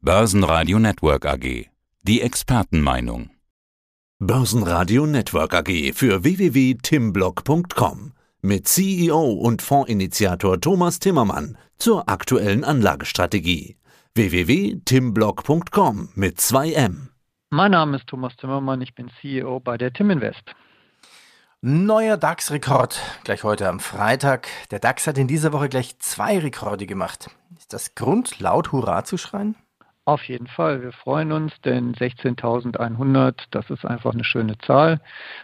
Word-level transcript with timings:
Börsenradio 0.00 0.78
Network 0.78 1.26
AG. 1.26 1.66
Die 2.02 2.22
Expertenmeinung. 2.22 3.30
Börsenradio 4.20 5.06
Network 5.06 5.54
AG 5.54 5.92
für 5.92 6.22
www.timblock.com 6.22 8.12
mit 8.40 8.68
CEO 8.68 9.32
und 9.32 9.60
Fondsinitiator 9.60 10.60
Thomas 10.60 11.00
Timmermann 11.00 11.58
zur 11.78 12.08
aktuellen 12.08 12.62
Anlagestrategie. 12.62 13.76
www.timblock.com 14.14 16.10
mit 16.14 16.38
2M. 16.38 17.08
Mein 17.50 17.72
Name 17.72 17.96
ist 17.96 18.06
Thomas 18.06 18.36
Timmermann, 18.36 18.80
ich 18.80 18.94
bin 18.94 19.10
CEO 19.20 19.58
bei 19.58 19.76
der 19.76 19.92
Timinvest. 19.92 20.54
Neuer 21.60 22.16
DAX-Rekord, 22.16 23.00
gleich 23.24 23.42
heute 23.42 23.68
am 23.68 23.80
Freitag. 23.80 24.46
Der 24.70 24.78
DAX 24.78 25.08
hat 25.08 25.18
in 25.18 25.26
dieser 25.26 25.52
Woche 25.52 25.68
gleich 25.68 25.98
zwei 25.98 26.38
Rekorde 26.38 26.86
gemacht. 26.86 27.30
Ist 27.58 27.72
das 27.72 27.96
Grund, 27.96 28.38
laut 28.38 28.70
Hurra 28.70 29.02
zu 29.02 29.16
schreien? 29.16 29.56
Auf 30.08 30.24
jeden 30.24 30.46
Fall. 30.46 30.80
Wir 30.80 30.92
freuen 30.92 31.32
uns, 31.32 31.52
denn 31.66 31.94
16.100, 31.94 33.34
das 33.50 33.68
ist 33.68 33.84
einfach 33.84 34.14
eine 34.14 34.24
schöne 34.24 34.56
Zahl. 34.56 35.02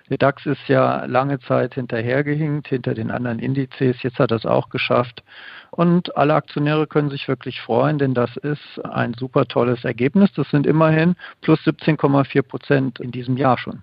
Der 0.09 0.17
DAX 0.17 0.47
ist 0.47 0.69
ja 0.69 1.05
lange 1.05 1.39
Zeit 1.39 1.75
hinterhergehinkt, 1.75 2.69
hinter 2.69 2.95
den 2.95 3.11
anderen 3.11 3.41
Indizes. 3.41 4.03
Jetzt 4.03 4.19
hat 4.19 4.31
er 4.31 4.39
es 4.39 4.47
auch 4.47 4.71
geschafft. 4.71 5.23
Und 5.71 6.17
alle 6.17 6.33
Aktionäre 6.33 6.87
können 6.87 7.11
sich 7.11 7.29
wirklich 7.29 7.61
freuen, 7.61 7.99
denn 7.99 8.15
das 8.15 8.39
ist 8.39 8.83
ein 8.87 9.13
super 9.13 9.45
tolles 9.45 9.85
Ergebnis. 9.85 10.33
Das 10.33 10.49
sind 10.49 10.67
immerhin 10.67 11.15
plus 11.43 11.61
17,4 11.67 12.41
Prozent 12.41 13.01
in 13.01 13.11
diesem 13.11 13.37
Jahr 13.37 13.59
schon. 13.59 13.83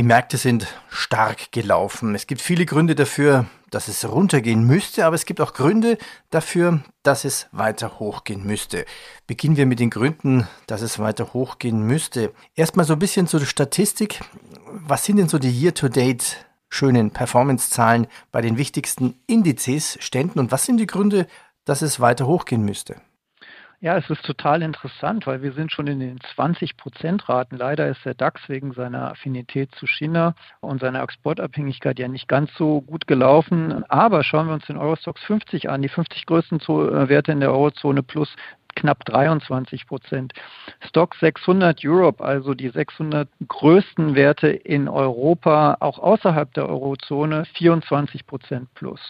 Die 0.00 0.06
Märkte 0.06 0.38
sind 0.38 0.66
stark 0.88 1.52
gelaufen. 1.52 2.14
Es 2.14 2.26
gibt 2.26 2.40
viele 2.40 2.64
Gründe 2.64 2.94
dafür, 2.94 3.44
dass 3.68 3.86
es 3.86 4.08
runtergehen 4.08 4.66
müsste, 4.66 5.04
aber 5.04 5.14
es 5.14 5.26
gibt 5.26 5.42
auch 5.42 5.52
Gründe 5.52 5.98
dafür, 6.30 6.80
dass 7.02 7.26
es 7.26 7.48
weiter 7.52 7.98
hochgehen 7.98 8.46
müsste. 8.46 8.86
Beginnen 9.26 9.58
wir 9.58 9.66
mit 9.66 9.78
den 9.78 9.90
Gründen, 9.90 10.48
dass 10.66 10.80
es 10.80 10.98
weiter 10.98 11.34
hochgehen 11.34 11.82
müsste. 11.82 12.32
Erstmal 12.54 12.86
so 12.86 12.94
ein 12.94 12.98
bisschen 12.98 13.26
zur 13.26 13.44
Statistik. 13.44 14.20
Was 14.64 15.04
sind 15.04 15.18
denn 15.18 15.28
so 15.28 15.38
die 15.38 15.50
Year-to-Date 15.50 16.46
schönen 16.70 17.10
Performance-Zahlen 17.10 18.06
bei 18.32 18.40
den 18.40 18.56
wichtigsten 18.56 19.20
Indizes, 19.26 19.98
Ständen 20.00 20.38
und 20.38 20.50
was 20.50 20.64
sind 20.64 20.78
die 20.78 20.86
Gründe, 20.86 21.26
dass 21.66 21.82
es 21.82 22.00
weiter 22.00 22.26
hochgehen 22.26 22.64
müsste? 22.64 23.02
Ja, 23.82 23.96
es 23.96 24.10
ist 24.10 24.26
total 24.26 24.60
interessant, 24.60 25.26
weil 25.26 25.40
wir 25.40 25.52
sind 25.52 25.72
schon 25.72 25.86
in 25.86 26.00
den 26.00 26.20
20 26.34 26.76
Prozent 26.76 27.30
Raten. 27.30 27.56
Leider 27.56 27.88
ist 27.88 28.04
der 28.04 28.12
DAX 28.12 28.46
wegen 28.46 28.74
seiner 28.74 29.12
Affinität 29.12 29.74
zu 29.74 29.86
China 29.86 30.34
und 30.60 30.82
seiner 30.82 31.02
Exportabhängigkeit 31.02 31.98
ja 31.98 32.06
nicht 32.06 32.28
ganz 32.28 32.50
so 32.58 32.82
gut 32.82 33.06
gelaufen. 33.06 33.82
Aber 33.88 34.22
schauen 34.22 34.48
wir 34.48 34.52
uns 34.52 34.66
den 34.66 34.76
Eurostox 34.76 35.22
50 35.22 35.70
an, 35.70 35.80
die 35.80 35.88
50 35.88 36.26
größten 36.26 36.60
äh, 36.60 37.08
Werte 37.08 37.32
in 37.32 37.40
der 37.40 37.52
Eurozone 37.52 38.02
plus 38.02 38.28
knapp 38.74 39.02
23 39.06 39.86
Prozent. 39.86 40.34
Stock 40.86 41.14
600 41.14 41.82
Europe, 41.82 42.22
also 42.22 42.52
die 42.52 42.68
600 42.68 43.30
größten 43.48 44.14
Werte 44.14 44.48
in 44.48 44.90
Europa, 44.90 45.78
auch 45.80 45.98
außerhalb 45.98 46.52
der 46.52 46.68
Eurozone, 46.68 47.46
24 47.54 48.26
Prozent 48.26 48.68
plus. 48.74 49.00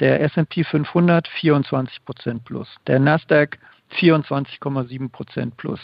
Der 0.00 0.20
S&P 0.20 0.64
500 0.64 1.28
24 1.28 2.04
Prozent 2.04 2.44
plus. 2.44 2.74
Der 2.88 2.98
Nasdaq 2.98 3.58
24,7 3.92 5.10
Prozent 5.10 5.56
plus. 5.56 5.80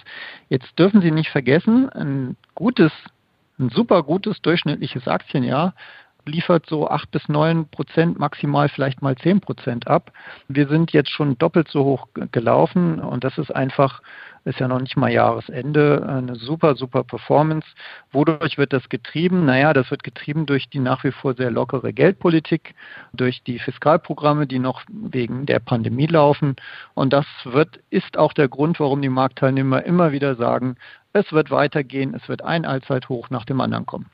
Jetzt 0.48 0.78
dürfen 0.78 1.00
Sie 1.00 1.10
nicht 1.10 1.30
vergessen, 1.30 1.88
ein 1.90 2.36
gutes, 2.54 2.92
ein 3.58 3.70
super 3.70 4.02
gutes 4.02 4.40
durchschnittliches 4.42 5.08
Aktienjahr 5.08 5.74
liefert 6.26 6.66
so 6.66 6.88
8 6.88 7.10
bis 7.10 7.28
9 7.28 7.68
Prozent, 7.68 8.18
maximal 8.18 8.68
vielleicht 8.68 9.00
mal 9.00 9.16
10 9.16 9.40
Prozent 9.40 9.86
ab. 9.86 10.12
Wir 10.48 10.68
sind 10.68 10.92
jetzt 10.92 11.10
schon 11.10 11.38
doppelt 11.38 11.68
so 11.68 11.84
hoch 11.84 12.08
gelaufen 12.32 13.00
und 13.00 13.24
das 13.24 13.38
ist 13.38 13.54
einfach 13.54 14.02
ist 14.46 14.60
ja 14.60 14.68
noch 14.68 14.80
nicht 14.80 14.96
mal 14.96 15.10
Jahresende, 15.10 16.06
eine 16.08 16.36
super, 16.36 16.76
super 16.76 17.02
Performance. 17.02 17.66
Wodurch 18.12 18.56
wird 18.58 18.72
das 18.72 18.88
getrieben? 18.88 19.44
Naja, 19.44 19.72
das 19.72 19.90
wird 19.90 20.04
getrieben 20.04 20.46
durch 20.46 20.70
die 20.70 20.78
nach 20.78 21.02
wie 21.02 21.10
vor 21.10 21.34
sehr 21.34 21.50
lockere 21.50 21.92
Geldpolitik, 21.92 22.76
durch 23.12 23.42
die 23.42 23.58
Fiskalprogramme, 23.58 24.46
die 24.46 24.60
noch 24.60 24.82
wegen 24.88 25.46
der 25.46 25.58
Pandemie 25.58 26.06
laufen. 26.06 26.54
Und 26.94 27.12
das 27.12 27.26
wird, 27.44 27.80
ist 27.90 28.16
auch 28.16 28.32
der 28.32 28.48
Grund, 28.48 28.78
warum 28.78 29.02
die 29.02 29.08
Marktteilnehmer 29.08 29.84
immer 29.84 30.12
wieder 30.12 30.36
sagen, 30.36 30.76
es 31.12 31.32
wird 31.32 31.50
weitergehen, 31.50 32.14
es 32.14 32.28
wird 32.28 32.42
ein 32.42 32.64
Allzeithoch 32.64 33.30
nach 33.30 33.46
dem 33.46 33.60
anderen 33.60 33.84
kommen. 33.84 34.06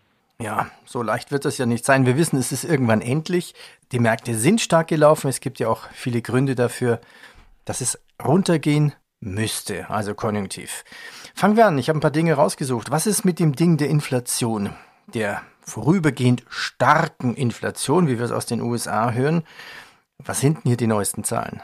Ja, 0.42 0.66
so 0.84 1.03
leicht 1.03 1.30
wird 1.30 1.44
das 1.44 1.58
ja 1.58 1.66
nicht 1.66 1.84
sein. 1.84 2.04
Wir 2.04 2.16
wissen, 2.16 2.36
es 2.36 2.50
ist 2.50 2.64
irgendwann 2.64 3.00
endlich. 3.00 3.54
Die 3.92 4.00
Märkte 4.00 4.34
sind 4.34 4.60
stark 4.60 4.88
gelaufen. 4.88 5.28
Es 5.28 5.38
gibt 5.38 5.60
ja 5.60 5.69
auch 5.69 5.88
viele 5.92 6.20
Gründe 6.20 6.56
dafür, 6.56 7.00
dass 7.64 7.80
es 7.80 8.00
runtergehen 8.20 8.92
müsste, 9.20 9.88
also 9.88 10.16
konjunktiv. 10.16 10.82
Fangen 11.32 11.56
wir 11.56 11.66
an, 11.66 11.78
ich 11.78 11.88
habe 11.88 11.98
ein 11.98 12.03
paar 12.03 12.10
Dinge 12.10 12.34
rausgesucht. 12.34 12.91
Was 12.91 13.06
ist 13.06 13.25
mit 13.25 13.38
dem 13.38 13.54
Ding 13.54 13.76
der 13.76 13.88
Inflation, 13.88 14.70
der 15.14 15.42
vorübergehend 15.60 16.42
starken 16.48 17.36
Inflation, 17.36 18.09
wie 18.09 18.19
wir 18.19 18.24
es 18.24 18.32
aus 18.32 18.47
den 18.47 18.62
USA 18.62 19.12
hören? 19.12 19.44
Was 20.19 20.41
sind 20.41 20.56
denn 20.56 20.70
hier 20.70 20.76
die 20.76 20.88
neuesten 20.88 21.22
Zahlen? 21.22 21.62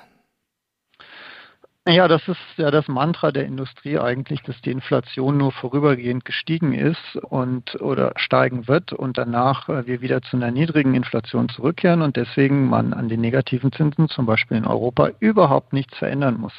Ja, 1.91 2.07
das 2.07 2.29
ist 2.29 2.37
ja 2.59 2.71
das 2.71 2.87
Mantra 2.87 3.33
der 3.33 3.47
Industrie 3.47 3.99
eigentlich, 3.99 4.43
dass 4.43 4.61
die 4.61 4.73
Inflation 4.73 5.39
nur 5.39 5.53
vorübergehend 5.53 6.27
gestiegen 6.27 6.75
ist 6.75 7.17
und 7.23 7.81
oder 7.81 8.13
steigen 8.17 8.69
wird 8.69 8.93
und 8.93 9.17
danach 9.17 9.71
äh, 9.71 9.87
wir 9.87 10.03
wieder 10.03 10.21
zu 10.21 10.37
einer 10.37 10.51
niedrigen 10.51 10.95
Inflation 10.95 11.49
zurückkehren 11.49 12.03
und 12.03 12.17
deswegen 12.17 12.69
man 12.69 12.93
an 12.93 13.09
den 13.09 13.23
negativen 13.23 13.73
Zinsen 13.73 14.11
zum 14.11 14.27
Beispiel 14.27 14.59
in 14.59 14.67
Europa 14.67 15.13
überhaupt 15.19 15.73
nichts 15.73 15.97
verändern 15.97 16.39
muss. 16.39 16.53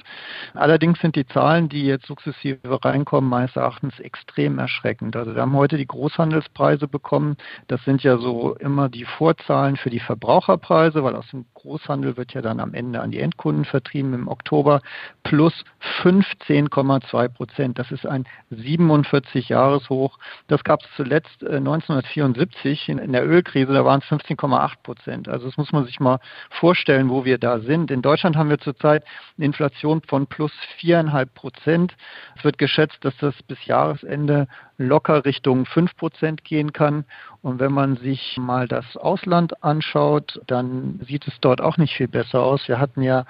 Allerdings 0.56 1.00
sind 1.00 1.16
die 1.16 1.28
Zahlen, 1.28 1.70
die 1.70 1.86
jetzt 1.86 2.08
sukzessive 2.08 2.84
reinkommen, 2.84 3.30
meines 3.30 3.56
Erachtens 3.56 4.00
extrem 4.00 4.58
erschreckend. 4.58 5.16
Also 5.16 5.36
wir 5.36 5.44
haben 5.44 5.54
heute 5.54 5.78
die 5.78 5.86
Großhandelspreise 5.86 6.88
bekommen. 6.88 7.38
Das 7.68 7.84
sind 7.86 8.02
ja 8.02 8.18
so 8.18 8.56
immer 8.56 8.90
die 8.90 9.06
Vorzahlen 9.06 9.76
für 9.76 9.92
die 9.92 10.00
Verbraucherpreise, 10.00 11.04
weil 11.04 11.16
aus 11.16 11.30
dem 11.30 11.46
Großhandel 11.54 12.18
wird 12.18 12.34
ja 12.34 12.42
dann 12.42 12.60
am 12.60 12.74
Ende 12.74 13.00
an 13.00 13.12
die 13.12 13.20
Endkunden 13.20 13.66
vertrieben 13.66 14.16
im 14.16 14.28
Oktober 14.28 14.82
plus 15.30 15.54
15,2 16.02 17.30
Prozent. 17.30 17.78
Das 17.78 17.92
ist 17.92 18.08
ein 18.08 18.26
47-Jahres-Hoch. 18.52 20.18
Das 20.48 20.64
gab 20.64 20.82
es 20.82 20.88
zuletzt 20.96 21.44
1974 21.44 22.90
äh, 22.90 22.92
in, 22.94 23.14
der 23.14 23.28
Ölkrise, 23.28 23.72
da 23.72 23.86
waren 23.86 24.02
es 24.02 24.08
15,8 24.08 24.72
Prozent. 24.82 25.30
Also 25.30 25.46
das 25.46 25.56
muss 25.58 25.72
man 25.72 25.86
sich 25.86 26.00
mal 26.00 26.20
vorstellen, 26.50 27.12
wo 27.12 27.26
wir 27.26 27.38
da 27.38 27.60
sind. 27.60 27.92
In 27.92 28.02
Deutschland 28.02 28.38
haben 28.38 28.50
wir 28.50 28.58
zurzeit 28.58 29.04
eine 29.38 29.46
Inflation 29.46 30.02
von 30.02 30.26
plus 30.26 30.52
4,5 30.82 31.26
Prozent. 31.28 31.96
Es 32.36 32.44
wird 32.44 32.58
geschätzt, 32.58 32.98
dass 33.02 33.16
das 33.18 33.36
bis 33.44 33.64
Jahresende 33.68 34.48
locker 34.80 35.26
Richtung 35.26 35.68
5 35.68 35.96
Prozent 35.96 36.44
gehen 36.44 36.74
kann. 36.74 37.06
Und 37.44 37.60
wenn 37.60 37.72
man 37.72 37.98
sich 37.98 38.36
mal 38.40 38.68
das 38.68 38.98
Ausland 38.98 39.64
anschaut, 39.64 40.42
dann 40.48 41.00
sieht 41.08 41.28
es 41.28 41.40
dort 41.40 41.62
auch 41.62 41.78
nicht 41.78 41.94
viel 41.94 42.08
besser 42.08 42.42
aus. 42.42 42.68
Wir 42.68 42.80
hatten 42.80 43.04
ja 43.04 43.26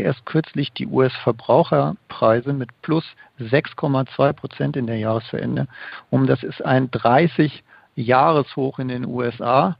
erst 0.00 0.26
kürzlich 0.26 0.72
die 0.72 0.86
US-Verbraucherpreise 0.86 2.52
mit 2.52 2.70
plus 2.82 3.04
6,2 3.38 4.32
Prozent 4.32 4.76
in 4.76 4.86
der 4.86 4.98
Jahresverende. 4.98 5.66
Und 6.10 6.26
das 6.26 6.42
ist 6.42 6.64
ein 6.64 6.90
30 6.90 7.62
Jahreshoch 7.94 8.78
in 8.78 8.88
den 8.88 9.06
USA. 9.06 9.76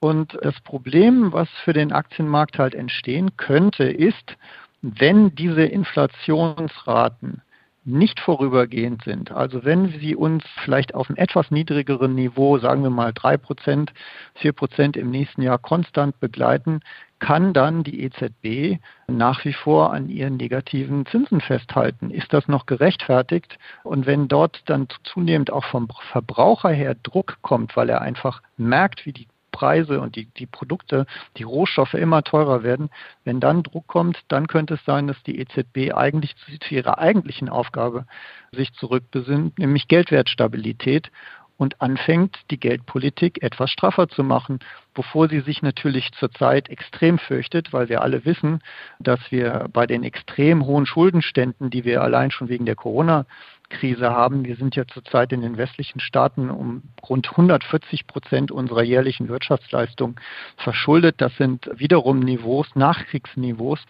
Und 0.00 0.36
das 0.42 0.60
Problem, 0.62 1.32
was 1.32 1.48
für 1.64 1.72
den 1.72 1.92
Aktienmarkt 1.92 2.58
halt 2.58 2.74
entstehen 2.74 3.36
könnte, 3.36 3.84
ist, 3.84 4.36
wenn 4.82 5.34
diese 5.34 5.62
Inflationsraten 5.62 7.40
nicht 7.84 8.20
vorübergehend 8.20 9.02
sind. 9.04 9.32
Also 9.32 9.64
wenn 9.64 9.88
sie 10.00 10.14
uns 10.14 10.44
vielleicht 10.64 10.94
auf 10.94 11.08
einem 11.08 11.16
etwas 11.16 11.50
niedrigeren 11.50 12.14
Niveau, 12.14 12.58
sagen 12.58 12.82
wir 12.82 12.90
mal 12.90 13.12
drei 13.12 13.36
Prozent, 13.36 13.92
vier 14.34 14.52
Prozent 14.52 14.96
im 14.96 15.10
nächsten 15.10 15.42
Jahr 15.42 15.58
konstant 15.58 16.18
begleiten, 16.20 16.80
kann 17.22 17.52
dann 17.52 17.84
die 17.84 18.02
EZB 18.02 18.80
nach 19.06 19.44
wie 19.44 19.52
vor 19.52 19.92
an 19.92 20.08
ihren 20.08 20.38
negativen 20.38 21.06
Zinsen 21.06 21.40
festhalten. 21.40 22.10
Ist 22.10 22.32
das 22.32 22.48
noch 22.48 22.66
gerechtfertigt? 22.66 23.60
Und 23.84 24.06
wenn 24.06 24.26
dort 24.26 24.62
dann 24.66 24.88
zunehmend 25.04 25.52
auch 25.52 25.64
vom 25.66 25.86
Verbraucher 26.10 26.70
her 26.70 26.96
Druck 27.00 27.38
kommt, 27.40 27.76
weil 27.76 27.90
er 27.90 28.00
einfach 28.00 28.42
merkt, 28.56 29.06
wie 29.06 29.12
die 29.12 29.28
Preise 29.52 30.00
und 30.00 30.16
die, 30.16 30.24
die 30.24 30.46
Produkte, 30.46 31.06
die 31.36 31.44
Rohstoffe 31.44 31.94
immer 31.94 32.24
teurer 32.24 32.64
werden. 32.64 32.90
Wenn 33.22 33.38
dann 33.38 33.62
Druck 33.62 33.86
kommt, 33.86 34.18
dann 34.26 34.48
könnte 34.48 34.74
es 34.74 34.84
sein, 34.84 35.06
dass 35.06 35.22
die 35.22 35.38
EZB 35.38 35.94
eigentlich 35.94 36.34
zu 36.36 36.74
ihrer 36.74 36.98
eigentlichen 36.98 37.48
Aufgabe 37.48 38.06
sich 38.50 38.72
zurückbesinnt, 38.72 39.60
nämlich 39.60 39.86
Geldwertstabilität 39.86 41.12
und 41.62 41.80
anfängt, 41.80 42.40
die 42.50 42.58
Geldpolitik 42.58 43.40
etwas 43.40 43.70
straffer 43.70 44.08
zu 44.08 44.24
machen, 44.24 44.58
bevor 44.94 45.28
sie 45.28 45.40
sich 45.40 45.62
natürlich 45.62 46.10
zurzeit 46.12 46.68
extrem 46.68 47.18
fürchtet, 47.18 47.72
weil 47.72 47.88
wir 47.88 48.02
alle 48.02 48.24
wissen, 48.24 48.60
dass 48.98 49.20
wir 49.30 49.68
bei 49.72 49.86
den 49.86 50.02
extrem 50.02 50.66
hohen 50.66 50.86
Schuldenständen, 50.86 51.70
die 51.70 51.84
wir 51.84 52.02
allein 52.02 52.32
schon 52.32 52.48
wegen 52.48 52.66
der 52.66 52.74
Corona 52.74 53.26
Wirtschaftskrise 53.72 54.10
haben. 54.10 54.44
Wir 54.44 54.56
sind 54.56 54.76
ja 54.76 54.86
zurzeit 54.86 55.32
in 55.32 55.40
den 55.40 55.56
westlichen 55.56 56.00
Staaten 56.00 56.50
um 56.50 56.82
rund 57.08 57.30
140 57.30 58.06
Prozent 58.06 58.50
unserer 58.50 58.82
jährlichen 58.82 59.28
Wirtschaftsleistung 59.28 60.16
verschuldet. 60.56 61.16
Das 61.18 61.34
sind 61.36 61.68
wiederum 61.74 62.20
Niveaus, 62.20 62.66
Nachkriegsniveaus. 62.74 63.80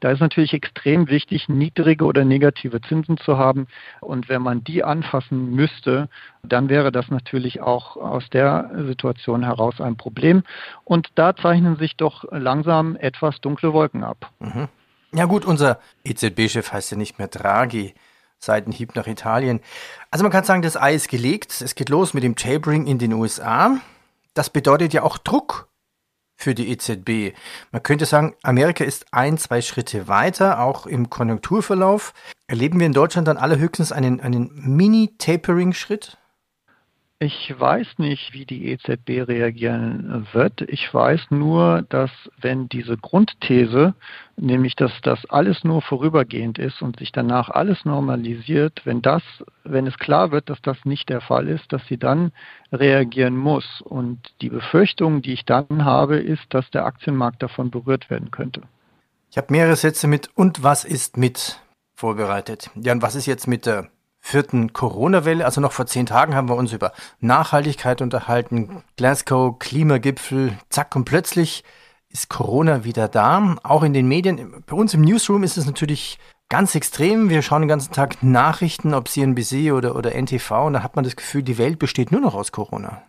Da 0.00 0.10
ist 0.10 0.20
natürlich 0.20 0.52
extrem 0.52 1.08
wichtig, 1.08 1.48
niedrige 1.48 2.04
oder 2.04 2.24
negative 2.24 2.80
Zinsen 2.80 3.18
zu 3.18 3.38
haben. 3.38 3.66
Und 4.00 4.28
wenn 4.28 4.42
man 4.42 4.64
die 4.64 4.82
anfassen 4.84 5.50
müsste, 5.50 6.08
dann 6.42 6.68
wäre 6.68 6.90
das 6.90 7.08
natürlich 7.08 7.60
auch 7.60 7.96
aus 7.96 8.28
der 8.30 8.70
Situation 8.86 9.44
heraus 9.44 9.80
ein 9.80 9.96
Problem. 9.96 10.42
Und 10.84 11.08
da 11.14 11.36
zeichnen 11.36 11.76
sich 11.76 11.96
doch 11.96 12.24
langsam 12.30 12.96
etwas 12.96 13.40
dunkle 13.40 13.72
Wolken 13.72 14.04
ab. 14.04 14.30
Mhm. 14.40 14.68
Ja 15.12 15.24
gut, 15.24 15.44
unser 15.44 15.80
EZB-Chef 16.04 16.72
heißt 16.72 16.92
ja 16.92 16.96
nicht 16.96 17.18
mehr 17.18 17.26
Draghi. 17.26 17.94
Seitenhieb 18.40 18.96
nach 18.96 19.06
Italien. 19.06 19.60
Also 20.10 20.24
man 20.24 20.32
kann 20.32 20.44
sagen, 20.44 20.62
das 20.62 20.76
Ei 20.76 20.94
ist 20.94 21.08
gelegt. 21.08 21.60
Es 21.60 21.74
geht 21.74 21.88
los 21.88 22.14
mit 22.14 22.24
dem 22.24 22.36
Tapering 22.36 22.86
in 22.86 22.98
den 22.98 23.12
USA. 23.12 23.78
Das 24.34 24.50
bedeutet 24.50 24.92
ja 24.92 25.02
auch 25.02 25.18
Druck 25.18 25.68
für 26.36 26.54
die 26.54 26.70
EZB. 26.70 27.36
Man 27.70 27.82
könnte 27.82 28.06
sagen, 28.06 28.34
Amerika 28.42 28.82
ist 28.82 29.12
ein, 29.12 29.36
zwei 29.36 29.60
Schritte 29.60 30.08
weiter, 30.08 30.60
auch 30.60 30.86
im 30.86 31.10
Konjunkturverlauf. 31.10 32.14
Erleben 32.46 32.80
wir 32.80 32.86
in 32.86 32.94
Deutschland 32.94 33.28
dann 33.28 33.36
allerhöchstens 33.36 33.92
einen, 33.92 34.20
einen 34.20 34.50
Mini-Tapering-Schritt? 34.54 36.16
Ich 37.22 37.54
weiß 37.54 37.98
nicht, 37.98 38.32
wie 38.32 38.46
die 38.46 38.68
EZB 38.68 39.28
reagieren 39.28 40.26
wird. 40.32 40.62
Ich 40.62 40.92
weiß 40.92 41.26
nur, 41.28 41.82
dass 41.90 42.10
wenn 42.40 42.70
diese 42.70 42.96
Grundthese, 42.96 43.92
nämlich 44.38 44.74
dass 44.74 44.90
das 45.02 45.26
alles 45.26 45.62
nur 45.62 45.82
vorübergehend 45.82 46.58
ist 46.58 46.80
und 46.80 46.98
sich 46.98 47.12
danach 47.12 47.50
alles 47.50 47.84
normalisiert, 47.84 48.80
wenn 48.86 49.02
das, 49.02 49.22
wenn 49.64 49.86
es 49.86 49.98
klar 49.98 50.30
wird, 50.30 50.48
dass 50.48 50.62
das 50.62 50.78
nicht 50.86 51.10
der 51.10 51.20
Fall 51.20 51.48
ist, 51.48 51.70
dass 51.74 51.86
sie 51.88 51.98
dann 51.98 52.32
reagieren 52.72 53.36
muss. 53.36 53.82
Und 53.82 54.18
die 54.40 54.48
Befürchtung, 54.48 55.20
die 55.20 55.34
ich 55.34 55.44
dann 55.44 55.84
habe, 55.84 56.16
ist, 56.16 56.46
dass 56.48 56.70
der 56.70 56.86
Aktienmarkt 56.86 57.42
davon 57.42 57.70
berührt 57.70 58.08
werden 58.08 58.30
könnte. 58.30 58.62
Ich 59.30 59.36
habe 59.36 59.48
mehrere 59.50 59.76
Sätze 59.76 60.08
mit 60.08 60.30
und 60.34 60.62
was 60.62 60.86
ist 60.86 61.18
mit 61.18 61.60
vorbereitet. 61.94 62.70
Ja, 62.76 62.92
und 62.92 63.02
was 63.02 63.14
ist 63.14 63.26
jetzt 63.26 63.46
mit 63.46 63.66
der 63.66 63.90
vierten 64.30 64.72
Corona-Welle. 64.72 65.44
Also 65.44 65.60
noch 65.60 65.72
vor 65.72 65.86
zehn 65.86 66.06
Tagen 66.06 66.34
haben 66.34 66.48
wir 66.48 66.56
uns 66.56 66.72
über 66.72 66.92
Nachhaltigkeit 67.20 68.00
unterhalten, 68.00 68.82
Glasgow, 68.96 69.58
Klimagipfel, 69.58 70.56
zack 70.70 70.96
und 70.96 71.04
plötzlich 71.04 71.64
ist 72.08 72.28
Corona 72.28 72.84
wieder 72.84 73.08
da. 73.08 73.56
Auch 73.62 73.82
in 73.82 73.92
den 73.92 74.08
Medien. 74.08 74.64
Bei 74.66 74.74
uns 74.74 74.94
im 74.94 75.02
Newsroom 75.02 75.42
ist 75.42 75.56
es 75.56 75.66
natürlich 75.66 76.18
ganz 76.48 76.74
extrem. 76.74 77.30
Wir 77.30 77.42
schauen 77.42 77.62
den 77.62 77.68
ganzen 77.68 77.92
Tag 77.92 78.22
Nachrichten, 78.22 78.94
ob 78.94 79.08
CNBC 79.08 79.72
oder, 79.72 79.96
oder 79.96 80.14
NTV, 80.14 80.66
und 80.66 80.72
da 80.74 80.82
hat 80.82 80.96
man 80.96 81.04
das 81.04 81.16
Gefühl, 81.16 81.42
die 81.42 81.58
Welt 81.58 81.78
besteht 81.78 82.10
nur 82.12 82.20
noch 82.20 82.34
aus 82.34 82.52
Corona. 82.52 83.02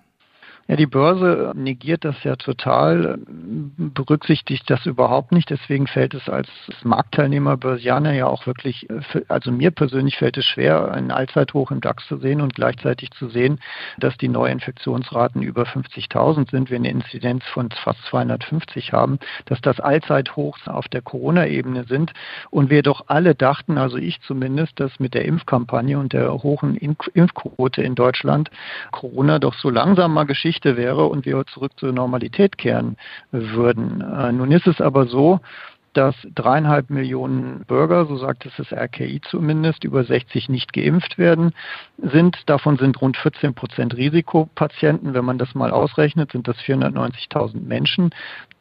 Ja, 0.67 0.75
die 0.77 0.85
Börse 0.85 1.51
negiert 1.55 2.05
das 2.05 2.23
ja 2.23 2.35
total, 2.35 3.19
berücksichtigt 3.25 4.69
das 4.69 4.85
überhaupt 4.85 5.31
nicht. 5.31 5.49
Deswegen 5.49 5.87
fällt 5.87 6.13
es 6.13 6.29
als 6.29 6.47
Marktteilnehmer 6.83 7.57
Börsianer 7.57 8.13
ja 8.13 8.27
auch 8.27 8.45
wirklich, 8.45 8.87
also 9.27 9.51
mir 9.51 9.71
persönlich 9.71 10.17
fällt 10.17 10.37
es 10.37 10.45
schwer, 10.45 10.91
einen 10.91 11.11
Allzeithoch 11.11 11.71
im 11.71 11.81
DAX 11.81 12.07
zu 12.07 12.17
sehen 12.17 12.41
und 12.41 12.55
gleichzeitig 12.55 13.11
zu 13.11 13.27
sehen, 13.27 13.59
dass 13.97 14.15
die 14.17 14.29
Neuinfektionsraten 14.29 15.41
über 15.41 15.63
50.000 15.63 16.49
sind, 16.51 16.69
wir 16.69 16.77
eine 16.77 16.89
Inzidenz 16.89 17.43
von 17.45 17.69
fast 17.71 18.01
250 18.05 18.93
haben, 18.93 19.19
dass 19.45 19.59
das 19.61 19.79
Allzeithochs 19.79 20.67
auf 20.67 20.87
der 20.87 21.01
Corona-Ebene 21.01 21.85
sind 21.85 22.13
und 22.49 22.69
wir 22.69 22.83
doch 22.83 23.05
alle 23.07 23.35
dachten, 23.35 23.77
also 23.77 23.97
ich 23.97 24.21
zumindest, 24.21 24.79
dass 24.79 24.99
mit 24.99 25.15
der 25.15 25.25
Impfkampagne 25.25 25.99
und 25.99 26.13
der 26.13 26.31
hohen 26.43 26.77
Impfquote 26.77 27.81
in 27.81 27.95
Deutschland 27.95 28.51
Corona 28.91 29.39
doch 29.39 29.55
so 29.55 29.69
langsam 29.69 30.13
mal 30.13 30.25
geschieht 30.25 30.60
Geschichte 30.61 30.77
wäre 30.77 31.05
und 31.07 31.25
wir 31.25 31.43
zurück 31.47 31.71
zur 31.77 31.91
Normalität 31.91 32.57
kehren 32.57 32.97
würden. 33.31 34.01
Äh, 34.01 34.31
nun 34.31 34.51
ist 34.51 34.67
es 34.67 34.79
aber 34.79 35.07
so, 35.07 35.39
dass 35.93 36.15
dreieinhalb 36.35 36.89
Millionen 36.89 37.65
Bürger, 37.65 38.05
so 38.05 38.17
sagt 38.17 38.45
es 38.45 38.53
das 38.57 38.71
RKI 38.71 39.21
zumindest, 39.21 39.83
über 39.83 40.03
60 40.03 40.49
nicht 40.49 40.73
geimpft 40.73 41.17
werden 41.17 41.53
sind. 41.97 42.37
Davon 42.45 42.77
sind 42.77 43.01
rund 43.01 43.17
14 43.17 43.53
Prozent 43.53 43.95
Risikopatienten. 43.95 45.13
Wenn 45.13 45.25
man 45.25 45.37
das 45.37 45.53
mal 45.53 45.71
ausrechnet, 45.71 46.31
sind 46.31 46.47
das 46.47 46.57
490.000 46.57 47.61
Menschen, 47.61 48.11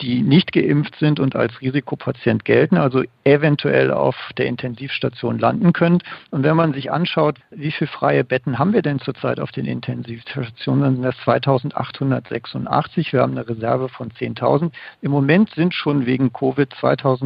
die 0.00 0.22
nicht 0.22 0.52
geimpft 0.52 0.96
sind 0.96 1.20
und 1.20 1.36
als 1.36 1.60
Risikopatient 1.60 2.44
gelten, 2.44 2.76
also 2.76 3.04
eventuell 3.24 3.92
auf 3.92 4.16
der 4.36 4.46
Intensivstation 4.46 5.38
landen 5.38 5.72
können. 5.72 5.98
Und 6.30 6.42
wenn 6.42 6.56
man 6.56 6.72
sich 6.72 6.90
anschaut, 6.90 7.38
wie 7.50 7.70
viele 7.70 7.88
freie 7.88 8.24
Betten 8.24 8.58
haben 8.58 8.72
wir 8.72 8.82
denn 8.82 8.98
zurzeit 8.98 9.38
auf 9.38 9.52
den 9.52 9.66
Intensivstationen, 9.66 10.82
dann 10.82 10.94
sind 10.94 11.04
das 11.04 11.16
2886. 11.24 13.12
Wir 13.12 13.20
haben 13.20 13.32
eine 13.32 13.48
Reserve 13.48 13.88
von 13.88 14.10
10.000. 14.10 14.72
Im 15.02 15.10
Moment 15.10 15.50
sind 15.50 15.74
schon 15.74 16.06
wegen 16.06 16.32
Covid 16.32 16.72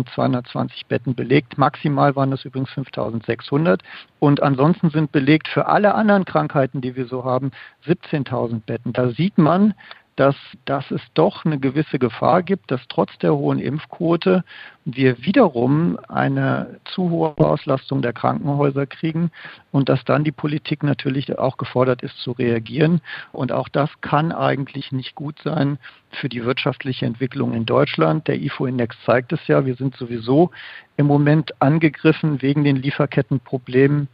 2220 0.03 0.87
Betten 0.87 1.15
belegt. 1.15 1.59
Maximal 1.59 2.17
waren 2.17 2.31
das 2.31 2.45
übrigens 2.45 2.71
5600. 2.71 3.83
Und 4.19 4.43
ansonsten 4.43 4.91
sind 4.91 5.13
belegt 5.13 5.49
für 5.49 5.67
alle 5.67 5.95
anderen 5.95 6.25
Krankheiten, 6.25 6.81
die 6.81 6.97
wir 6.97 7.07
so 7.07 7.25
haben, 7.25 7.53
17.000 7.87 8.63
Betten. 8.67 8.93
Da 8.93 9.11
sieht 9.11 9.39
man, 9.39 9.75
dass, 10.17 10.37
dass 10.65 10.91
es 10.91 11.01
doch 11.15 11.45
eine 11.45 11.59
gewisse 11.59 11.99
Gefahr 11.99 12.43
gibt, 12.43 12.71
dass 12.71 12.81
trotz 12.89 13.17
der 13.19 13.35
hohen 13.35 13.59
Impfquote 13.59 14.45
wir 14.85 15.25
wiederum 15.25 15.99
eine 16.09 16.79
zu 16.85 17.11
hohe 17.11 17.39
Auslastung 17.39 18.03
der 18.03 18.13
Krankenhäuser 18.13 18.87
kriegen 18.87 19.31
und 19.73 19.89
dass 19.89 20.05
dann 20.05 20.25
die 20.25 20.33
Politik 20.33 20.83
natürlich 20.83 21.39
auch 21.39 21.57
gefordert 21.57 22.03
ist 22.03 22.17
zu 22.19 22.33
reagieren. 22.33 23.01
Und 23.33 23.51
auch 23.51 23.69
das 23.69 23.91
kann 24.03 24.31
eigentlich 24.31 24.93
nicht 24.93 25.15
gut 25.15 25.37
sein 25.43 25.79
für 26.11 26.29
die 26.29 26.45
wirtschaftliche 26.45 27.07
Entwicklung 27.07 27.55
in 27.55 27.67
Deutschland. 27.67 28.29
Der 28.29 28.41
IFO-Index 28.41 28.97
zeigt 29.05 29.33
es 29.33 29.47
ja, 29.47 29.67
wir 29.67 29.75
sind 29.75 29.97
sowieso 29.97 30.51
im 30.97 31.07
Moment 31.07 31.61
angegriffen 31.61 32.41
wegen 32.41 32.63
den 32.63 32.77
Lieferkettenproblemen, 32.77 34.09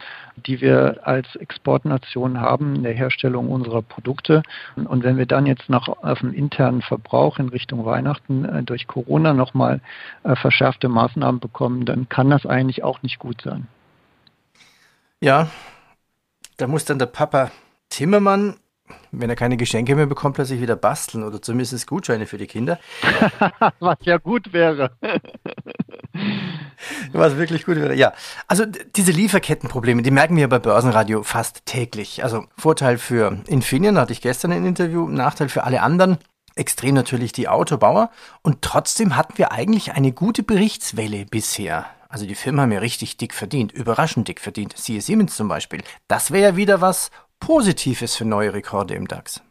die 0.47 0.61
wir 0.61 0.99
als 1.03 1.35
Exportnation 1.35 2.41
haben 2.41 2.75
in 2.75 2.83
der 2.83 2.93
Herstellung 2.93 3.49
unserer 3.49 3.83
Produkte. 3.83 4.41
Und 4.75 5.03
wenn 5.03 5.17
wir 5.17 5.27
dann 5.27 5.45
jetzt 5.45 5.69
noch 5.69 5.87
auf 6.03 6.19
den 6.19 6.33
internen 6.33 6.81
Verbrauch 6.81 7.37
in 7.37 7.49
Richtung 7.49 7.85
Weihnachten 7.85 8.45
äh, 8.45 8.63
durch 8.63 8.87
Corona 8.87 9.33
nochmal 9.33 9.79
äh, 10.23 10.35
verschärfte 10.61 10.89
Maßnahmen 10.89 11.41
bekommen, 11.41 11.85
dann 11.85 12.07
kann 12.07 12.29
das 12.29 12.45
eigentlich 12.45 12.83
auch 12.83 13.01
nicht 13.01 13.17
gut 13.17 13.41
sein. 13.41 13.67
Ja, 15.19 15.49
da 16.57 16.67
muss 16.67 16.85
dann 16.85 16.99
der 16.99 17.07
Papa 17.07 17.49
Timmermann, 17.89 18.57
wenn 19.11 19.29
er 19.29 19.35
keine 19.35 19.57
Geschenke 19.57 19.95
mehr 19.95 20.05
bekommt, 20.05 20.35
plötzlich 20.35 20.61
wieder 20.61 20.75
basteln 20.75 21.23
oder 21.23 21.41
zumindest 21.41 21.87
Gutscheine 21.87 22.27
für 22.27 22.37
die 22.37 22.45
Kinder. 22.45 22.77
Was 23.79 23.97
ja 24.03 24.17
gut 24.17 24.53
wäre. 24.53 24.91
Was 27.11 27.37
wirklich 27.37 27.65
gut 27.65 27.77
wäre, 27.77 27.95
ja. 27.95 28.13
Also 28.47 28.65
diese 28.65 29.11
Lieferkettenprobleme, 29.11 30.03
die 30.03 30.11
merken 30.11 30.35
wir 30.35 30.47
bei 30.47 30.59
Börsenradio 30.59 31.23
fast 31.23 31.65
täglich. 31.65 32.23
Also 32.23 32.45
Vorteil 32.55 32.99
für 32.99 33.39
Infineon, 33.47 33.97
hatte 33.97 34.13
ich 34.13 34.21
gestern 34.21 34.51
ein 34.51 34.67
Interview, 34.67 35.07
Nachteil 35.07 35.49
für 35.49 35.63
alle 35.63 35.81
anderen 35.81 36.19
extrem 36.61 36.95
natürlich 36.95 37.33
die 37.33 37.49
Autobauer. 37.49 38.09
Und 38.41 38.61
trotzdem 38.61 39.17
hatten 39.17 39.37
wir 39.37 39.51
eigentlich 39.51 39.91
eine 39.91 40.13
gute 40.13 40.43
Berichtswelle 40.43 41.25
bisher. 41.25 41.87
Also 42.07 42.25
die 42.25 42.35
Firmen 42.35 42.61
haben 42.61 42.71
ja 42.71 42.79
richtig 42.79 43.17
dick 43.17 43.33
verdient, 43.33 43.71
überraschend 43.71 44.27
dick 44.27 44.39
verdient. 44.39 44.77
Siehe 44.77 45.01
Siemens 45.01 45.35
zum 45.35 45.47
Beispiel. 45.47 45.83
Das 46.07 46.31
wäre 46.31 46.51
ja 46.51 46.55
wieder 46.55 46.79
was 46.79 47.11
Positives 47.39 48.15
für 48.15 48.25
neue 48.25 48.53
Rekorde 48.53 48.93
im 48.93 49.07
DAX. 49.07 49.41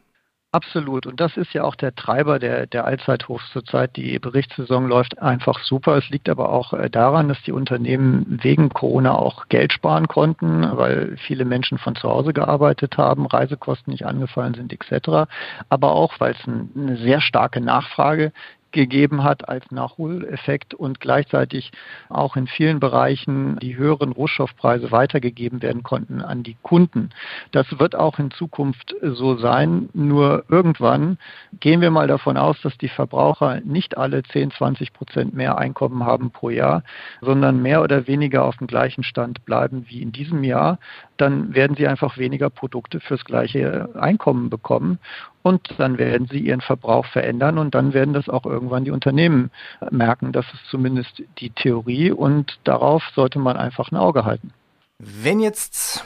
Absolut. 0.53 1.07
Und 1.07 1.21
das 1.21 1.37
ist 1.37 1.53
ja 1.53 1.63
auch 1.63 1.75
der 1.75 1.95
Treiber 1.95 2.37
der, 2.37 2.67
der 2.67 2.83
Allzeithochs 2.83 3.49
zurzeit. 3.53 3.95
Die 3.95 4.19
Berichtssaison 4.19 4.85
läuft 4.85 5.17
einfach 5.21 5.59
super. 5.59 5.95
Es 5.97 6.09
liegt 6.09 6.27
aber 6.27 6.49
auch 6.49 6.73
äh, 6.73 6.89
daran, 6.89 7.29
dass 7.29 7.41
die 7.43 7.53
Unternehmen 7.53 8.39
wegen 8.43 8.67
Corona 8.67 9.13
auch 9.13 9.47
Geld 9.47 9.71
sparen 9.71 10.09
konnten, 10.09 10.77
weil 10.77 11.15
viele 11.25 11.45
Menschen 11.45 11.77
von 11.77 11.95
zu 11.95 12.09
Hause 12.09 12.33
gearbeitet 12.33 12.97
haben, 12.97 13.27
Reisekosten 13.27 13.91
nicht 13.91 14.05
angefallen 14.05 14.53
sind 14.53 14.73
etc. 14.73 15.31
Aber 15.69 15.91
auch, 15.93 16.19
weil 16.19 16.33
es 16.33 16.45
eine 16.45 16.97
sehr 16.97 17.21
starke 17.21 17.61
Nachfrage 17.61 18.33
gegeben 18.71 19.23
hat 19.23 19.47
als 19.49 19.69
Nachholeffekt 19.71 20.73
und 20.73 20.99
gleichzeitig 20.99 21.71
auch 22.09 22.35
in 22.35 22.47
vielen 22.47 22.79
Bereichen 22.79 23.59
die 23.59 23.77
höheren 23.77 24.11
Rohstoffpreise 24.11 24.91
weitergegeben 24.91 25.61
werden 25.61 25.83
konnten 25.83 26.21
an 26.21 26.43
die 26.43 26.57
Kunden. 26.61 27.09
Das 27.51 27.79
wird 27.79 27.95
auch 27.95 28.19
in 28.19 28.31
Zukunft 28.31 28.95
so 29.01 29.37
sein. 29.37 29.89
Nur 29.93 30.45
irgendwann 30.49 31.17
gehen 31.59 31.81
wir 31.81 31.91
mal 31.91 32.07
davon 32.07 32.37
aus, 32.37 32.59
dass 32.61 32.77
die 32.77 32.89
Verbraucher 32.89 33.61
nicht 33.61 33.97
alle 33.97 34.23
10, 34.23 34.51
20 34.51 34.93
Prozent 34.93 35.33
mehr 35.33 35.57
Einkommen 35.57 36.05
haben 36.05 36.31
pro 36.31 36.49
Jahr, 36.49 36.83
sondern 37.21 37.61
mehr 37.61 37.81
oder 37.81 38.07
weniger 38.07 38.45
auf 38.45 38.57
dem 38.57 38.67
gleichen 38.67 39.03
Stand 39.03 39.45
bleiben 39.45 39.85
wie 39.89 40.01
in 40.01 40.11
diesem 40.11 40.43
Jahr. 40.43 40.79
Dann 41.17 41.53
werden 41.53 41.75
sie 41.75 41.87
einfach 41.87 42.17
weniger 42.17 42.49
Produkte 42.49 42.99
fürs 42.99 43.25
gleiche 43.25 43.89
Einkommen 43.95 44.49
bekommen 44.49 44.99
und 45.43 45.67
dann 45.77 45.97
werden 45.97 46.27
sie 46.31 46.39
ihren 46.39 46.61
Verbrauch 46.61 47.05
verändern 47.07 47.57
und 47.57 47.73
dann 47.73 47.93
werden 47.93 48.13
das 48.13 48.29
auch 48.29 48.45
irgendwann 48.45 48.60
die 48.69 48.91
Unternehmen 48.91 49.51
merken. 49.89 50.31
Das 50.31 50.45
ist 50.53 50.65
zumindest 50.69 51.23
die 51.39 51.49
Theorie 51.49 52.11
und 52.11 52.59
darauf 52.63 53.03
sollte 53.15 53.39
man 53.39 53.57
einfach 53.57 53.91
ein 53.91 53.97
Auge 53.97 54.25
halten. 54.25 54.53
Wenn 54.99 55.39
jetzt 55.39 56.05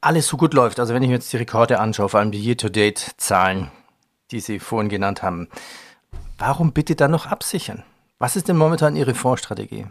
alles 0.00 0.26
so 0.26 0.36
gut 0.36 0.52
läuft, 0.52 0.78
also 0.78 0.94
wenn 0.94 1.02
ich 1.02 1.08
mir 1.08 1.14
jetzt 1.14 1.32
die 1.32 1.38
Rekorde 1.38 1.80
anschaue, 1.80 2.08
vor 2.10 2.20
allem 2.20 2.30
die 2.30 2.44
Year-to-Date-Zahlen, 2.44 3.70
die 4.30 4.40
Sie 4.40 4.58
vorhin 4.58 4.88
genannt 4.88 5.22
haben, 5.22 5.48
warum 6.38 6.72
bitte 6.72 6.94
dann 6.94 7.10
noch 7.10 7.26
absichern? 7.26 7.84
Was 8.18 8.36
ist 8.36 8.48
denn 8.48 8.56
momentan 8.56 8.96
Ihre 8.96 9.14
Fondsstrategie? 9.14 9.86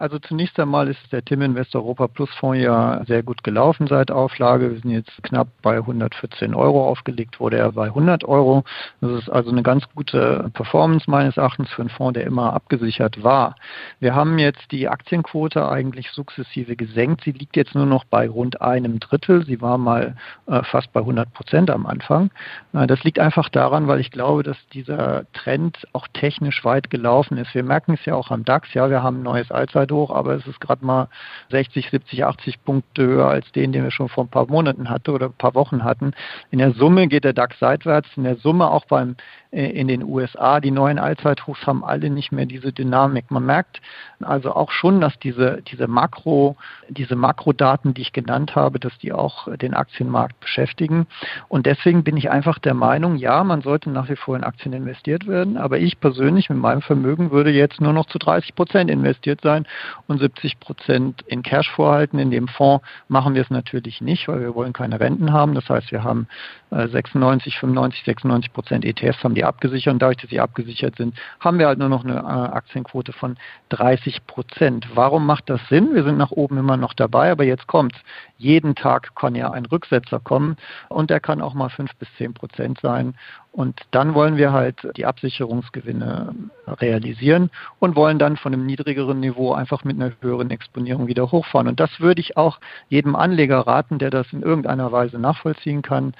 Also 0.00 0.18
zunächst 0.18 0.58
einmal 0.58 0.88
ist 0.88 1.12
der 1.12 1.22
TIM 1.22 1.42
Invest 1.42 1.76
Europa 1.76 2.08
Plus 2.08 2.30
Fonds 2.36 2.64
ja 2.64 3.04
sehr 3.06 3.22
gut 3.22 3.44
gelaufen 3.44 3.86
seit 3.86 4.10
Auflage. 4.10 4.70
Wir 4.70 4.80
sind 4.80 4.92
jetzt 4.92 5.22
knapp 5.22 5.48
bei 5.60 5.76
114 5.76 6.54
Euro 6.54 6.88
aufgelegt, 6.88 7.38
wurde 7.38 7.58
er 7.58 7.72
bei 7.72 7.88
100 7.88 8.24
Euro. 8.24 8.64
Das 9.02 9.10
ist 9.10 9.28
also 9.28 9.50
eine 9.50 9.62
ganz 9.62 9.84
gute 9.94 10.50
Performance 10.54 11.04
meines 11.10 11.36
Erachtens 11.36 11.68
für 11.68 11.82
einen 11.82 11.90
Fonds, 11.90 12.14
der 12.14 12.24
immer 12.24 12.54
abgesichert 12.54 13.22
war. 13.22 13.56
Wir 13.98 14.14
haben 14.14 14.38
jetzt 14.38 14.72
die 14.72 14.88
Aktienquote 14.88 15.68
eigentlich 15.68 16.10
sukzessive 16.12 16.76
gesenkt. 16.76 17.24
Sie 17.24 17.32
liegt 17.32 17.54
jetzt 17.54 17.74
nur 17.74 17.84
noch 17.84 18.04
bei 18.04 18.26
rund 18.26 18.62
einem 18.62 19.00
Drittel. 19.00 19.44
Sie 19.44 19.60
war 19.60 19.76
mal 19.76 20.16
äh, 20.46 20.62
fast 20.62 20.94
bei 20.94 21.00
100 21.00 21.30
Prozent 21.34 21.68
am 21.68 21.84
Anfang. 21.84 22.30
Äh, 22.72 22.86
das 22.86 23.04
liegt 23.04 23.18
einfach 23.18 23.50
daran, 23.50 23.86
weil 23.86 24.00
ich 24.00 24.10
glaube, 24.10 24.44
dass 24.44 24.56
dieser 24.72 25.30
Trend 25.34 25.86
auch 25.92 26.08
technisch 26.14 26.64
weit 26.64 26.88
gelaufen 26.88 27.36
ist. 27.36 27.54
Wir 27.54 27.64
merken 27.64 27.92
es 27.92 28.06
ja 28.06 28.14
auch 28.14 28.30
am 28.30 28.46
DAX. 28.46 28.72
Ja, 28.72 28.88
wir 28.88 29.02
haben 29.02 29.18
ein 29.18 29.24
neues 29.24 29.50
Allzeit 29.50 29.89
Zeit 29.90 29.92
hoch, 29.92 30.10
aber 30.10 30.34
es 30.34 30.46
ist 30.46 30.60
gerade 30.60 30.84
mal 30.84 31.08
60, 31.50 31.90
70, 31.90 32.24
80 32.24 32.64
Punkte 32.64 33.02
höher 33.02 33.26
als 33.26 33.50
den, 33.52 33.72
den 33.72 33.84
wir 33.84 33.90
schon 33.90 34.08
vor 34.08 34.24
ein 34.24 34.28
paar 34.28 34.46
Monaten 34.46 34.88
hatten 34.88 35.10
oder 35.10 35.26
ein 35.26 35.32
paar 35.32 35.54
Wochen 35.54 35.84
hatten. 35.84 36.12
In 36.50 36.58
der 36.58 36.72
Summe 36.72 37.08
geht 37.08 37.24
der 37.24 37.32
DAX 37.32 37.58
seitwärts, 37.58 38.08
in 38.16 38.24
der 38.24 38.36
Summe 38.36 38.70
auch 38.70 38.84
beim 38.86 39.16
äh, 39.52 39.70
in 39.70 39.88
den 39.88 40.04
USA. 40.04 40.60
Die 40.60 40.70
neuen 40.70 40.98
Allzeithochs 40.98 41.66
haben 41.66 41.84
alle 41.84 42.10
nicht 42.10 42.30
mehr 42.30 42.46
diese 42.46 42.72
Dynamik. 42.72 43.30
Man 43.30 43.44
merkt 43.44 43.80
also 44.20 44.54
auch 44.54 44.70
schon, 44.70 45.00
dass 45.00 45.18
diese, 45.18 45.62
diese 45.62 45.88
Makro, 45.88 46.56
diese 46.88 47.16
Makrodaten, 47.16 47.94
die 47.94 48.02
ich 48.02 48.12
genannt 48.12 48.54
habe, 48.54 48.78
dass 48.78 48.96
die 48.98 49.12
auch 49.12 49.48
den 49.56 49.74
Aktienmarkt 49.74 50.38
beschäftigen. 50.40 51.06
Und 51.48 51.66
deswegen 51.66 52.04
bin 52.04 52.16
ich 52.16 52.30
einfach 52.30 52.58
der 52.58 52.74
Meinung, 52.74 53.16
ja, 53.16 53.42
man 53.42 53.62
sollte 53.62 53.90
nach 53.90 54.08
wie 54.08 54.16
vor 54.16 54.36
in 54.36 54.44
Aktien 54.44 54.72
investiert 54.72 55.26
werden. 55.26 55.56
Aber 55.56 55.78
ich 55.78 55.98
persönlich 55.98 56.48
mit 56.48 56.58
meinem 56.58 56.82
Vermögen 56.82 57.30
würde 57.30 57.50
jetzt 57.50 57.80
nur 57.80 57.92
noch 57.92 58.06
zu 58.06 58.18
30 58.18 58.54
Prozent 58.54 58.90
investiert 58.90 59.40
sein 59.42 59.66
und 60.06 60.18
70 60.18 60.60
Prozent 60.60 61.22
in 61.22 61.42
Cash 61.42 61.70
vorhalten. 61.70 62.18
In 62.18 62.30
dem 62.30 62.48
Fonds 62.48 62.84
machen 63.08 63.34
wir 63.34 63.42
es 63.42 63.50
natürlich 63.50 64.00
nicht, 64.00 64.28
weil 64.28 64.40
wir 64.40 64.54
wollen 64.54 64.72
keine 64.72 65.00
Renten 65.00 65.32
haben. 65.32 65.54
Das 65.54 65.68
heißt, 65.68 65.92
wir 65.92 66.04
haben 66.04 66.26
96, 66.70 67.58
95, 67.58 68.04
96 68.04 68.52
Prozent 68.52 68.84
ETFs 68.84 69.24
haben 69.24 69.34
die 69.34 69.44
abgesichert. 69.44 69.92
Und 69.92 70.02
dadurch, 70.02 70.18
dass 70.18 70.30
sie 70.30 70.40
abgesichert 70.40 70.96
sind, 70.96 71.16
haben 71.40 71.58
wir 71.58 71.66
halt 71.66 71.78
nur 71.78 71.88
noch 71.88 72.04
eine 72.04 72.16
äh, 72.16 72.20
Aktienquote 72.20 73.12
von 73.12 73.36
30 73.70 74.26
Prozent. 74.26 74.88
Warum 74.94 75.26
macht 75.26 75.50
das 75.50 75.60
Sinn? 75.68 75.94
Wir 75.94 76.04
sind 76.04 76.18
nach 76.18 76.30
oben 76.30 76.58
immer 76.58 76.76
noch 76.76 76.94
dabei, 76.94 77.30
aber 77.30 77.44
jetzt 77.44 77.66
kommt's. 77.66 77.98
Jeden 78.38 78.74
Tag 78.74 79.14
kann 79.16 79.34
ja 79.34 79.50
ein 79.50 79.66
Rücksetzer 79.66 80.20
kommen 80.20 80.56
und 80.88 81.10
der 81.10 81.20
kann 81.20 81.42
auch 81.42 81.54
mal 81.54 81.68
5 81.68 81.94
bis 81.96 82.08
10 82.16 82.34
Prozent 82.34 82.80
sein. 82.80 83.14
Und 83.52 83.80
dann 83.90 84.14
wollen 84.14 84.36
wir 84.36 84.52
halt 84.52 84.76
die 84.96 85.06
Absicherungsgewinne 85.06 86.34
realisieren 86.68 87.50
und 87.80 87.96
wollen 87.96 88.20
dann 88.20 88.36
von 88.36 88.54
einem 88.54 88.64
niedrigeren 88.64 89.18
Niveau 89.18 89.52
einfach 89.52 89.82
mit 89.82 89.96
einer 89.96 90.12
höheren 90.20 90.50
Exponierung 90.52 91.08
wieder 91.08 91.32
hochfahren. 91.32 91.66
Und 91.66 91.80
das 91.80 91.98
würde 91.98 92.20
ich 92.20 92.36
auch 92.36 92.60
jedem 92.88 93.16
Anleger 93.16 93.58
raten, 93.58 93.98
der 93.98 94.10
das 94.10 94.32
in 94.32 94.42
irgendeiner 94.42 94.92
Weise 94.92 95.18
nachvollziehen 95.18 95.82
kann. 95.82 96.14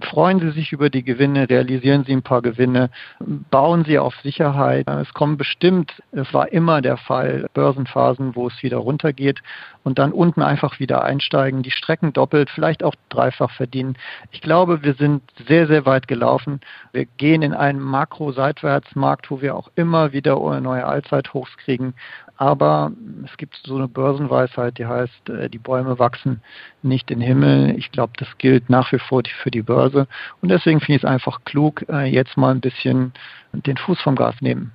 Freuen 0.00 0.40
Sie 0.40 0.50
sich 0.50 0.72
über 0.72 0.90
die 0.90 1.04
Gewinne, 1.04 1.48
realisieren 1.48 2.04
Sie 2.04 2.12
ein 2.12 2.22
paar 2.22 2.42
Gewinne, 2.42 2.90
bauen 3.20 3.84
Sie 3.84 3.98
auf 4.00 4.16
Sicherheit. 4.24 4.88
Es 4.88 5.14
kommen 5.14 5.36
bestimmt, 5.36 6.02
es 6.10 6.34
war 6.34 6.52
immer 6.52 6.82
der 6.82 6.96
Fall, 6.96 7.46
Börsenphasen, 7.54 8.34
wo 8.34 8.48
es 8.48 8.62
wieder 8.64 8.78
runtergeht 8.78 9.40
und 9.84 9.98
dann 9.98 10.12
unten 10.12 10.42
einfach 10.42 10.80
wieder 10.80 11.04
einsteigen, 11.04 11.62
die 11.62 11.70
Strecken 11.70 12.12
doppelt, 12.12 12.50
vielleicht 12.50 12.82
auch 12.82 12.94
dreifach 13.10 13.50
verdienen. 13.52 13.96
Ich 14.32 14.40
glaube, 14.40 14.82
wir 14.82 14.94
sind 14.94 15.22
sehr, 15.46 15.68
sehr 15.68 15.86
weit 15.86 16.08
gelaufen. 16.08 16.60
Wir 16.92 17.06
gehen 17.06 17.42
in 17.42 17.54
einen 17.54 17.80
Makro-Seitwärtsmarkt, 17.80 19.30
wo 19.30 19.40
wir 19.40 19.54
auch 19.54 19.70
immer 19.74 20.12
wieder 20.12 20.38
neue 20.60 20.86
Allzeithochs 20.86 21.56
kriegen. 21.58 21.94
Aber 22.36 22.92
es 23.24 23.36
gibt 23.36 23.60
so 23.64 23.76
eine 23.76 23.86
Börsenweisheit, 23.86 24.78
die 24.78 24.86
heißt, 24.86 25.28
äh, 25.28 25.48
die 25.48 25.58
Bäume 25.58 25.98
wachsen 25.98 26.40
nicht 26.82 27.10
in 27.10 27.20
den 27.20 27.28
Himmel. 27.28 27.78
Ich 27.78 27.92
glaube, 27.92 28.14
das 28.18 28.28
gilt 28.38 28.68
nach 28.68 28.90
wie 28.92 28.98
vor 28.98 29.22
für 29.42 29.50
die 29.50 29.62
Börse. 29.62 30.08
Und 30.42 30.48
deswegen 30.48 30.80
finde 30.80 30.96
ich 30.96 31.04
es 31.04 31.08
einfach 31.08 31.44
klug, 31.44 31.84
äh, 31.88 32.04
jetzt 32.04 32.36
mal 32.36 32.50
ein 32.50 32.60
bisschen 32.60 33.12
den 33.52 33.76
Fuß 33.76 34.00
vom 34.00 34.16
Gas 34.16 34.34
nehmen. 34.40 34.72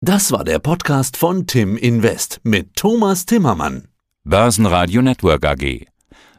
Das 0.00 0.32
war 0.32 0.44
der 0.44 0.58
Podcast 0.58 1.16
von 1.16 1.46
Tim 1.46 1.76
Invest 1.76 2.40
mit 2.42 2.74
Thomas 2.76 3.24
Timmermann. 3.24 3.88
Börsenradio 4.24 5.02
Network 5.02 5.46
AG. 5.46 5.86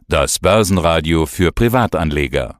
Das 0.08 0.40
Börsenradio 0.40 1.26
für 1.26 1.52
Privatanleger. 1.52 2.60